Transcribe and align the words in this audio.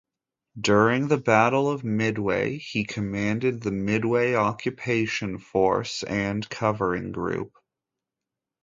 During 0.59 1.09
the 1.09 1.19
Battle 1.19 1.69
of 1.69 1.83
Midway, 1.83 2.57
he 2.57 2.85
commanded 2.85 3.61
the 3.61 3.69
Midway 3.69 4.33
Occupation 4.33 5.37
Force 5.37 6.01
and 6.01 6.49
Covering 6.49 7.11
Group. 7.11 7.51